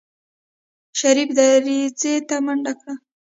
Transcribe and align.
شريف 0.99 1.29
دريڅې 1.37 2.13
ته 2.27 2.35
منډه 2.45 2.73
کړه. 2.79 2.93